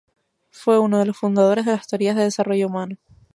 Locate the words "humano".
2.65-2.97